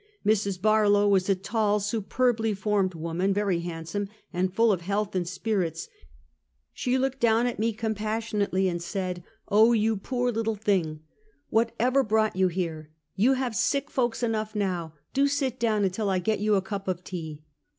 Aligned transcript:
Mrs. 0.25 0.59
Barlow 0.59 1.07
was 1.07 1.29
a 1.29 1.35
tall, 1.35 1.79
superbly 1.79 2.55
formed 2.55 2.95
woman, 2.95 3.35
very 3.35 3.59
handsome, 3.59 4.09
and 4.33 4.51
full 4.51 4.71
of 4.71 4.81
health 4.81 5.15
and 5.15 5.27
spirits. 5.29 5.89
She 6.73 6.97
looked 6.97 7.19
down 7.19 7.45
on 7.45 7.53
me 7.59 7.71
com 7.71 7.93
passionately, 7.93 8.67
and 8.67 8.81
said: 8.81 9.17
304 9.17 9.17
Half 9.19 9.21
a 9.21 9.29
Century. 9.29 9.57
"Oh, 9.69 9.73
you 9.73 9.97
poor 9.97 10.31
little 10.31 10.55
thing! 10.55 10.99
What 11.51 11.75
ever 11.79 12.03
brought 12.03 12.35
you 12.35 12.47
here? 12.47 12.89
We 13.15 13.25
have 13.25 13.55
sick 13.55 13.91
folks 13.91 14.23
enough 14.23 14.55
now! 14.55 14.95
Do 15.13 15.27
sit 15.27 15.59
down 15.59 15.83
until 15.83 16.09
I 16.09 16.17
get 16.17 16.39
you 16.39 16.55
a 16.55 16.63
cup 16.63 16.87
of 16.87 17.03
tea! 17.03 17.43